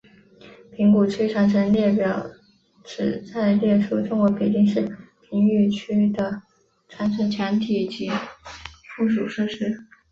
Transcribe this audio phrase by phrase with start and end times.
[0.75, 2.25] 平谷区长城列表
[2.83, 4.81] 旨在列出中国北京市
[5.29, 6.41] 平谷区的
[6.89, 8.09] 长城墙体及
[8.97, 9.85] 附属设施。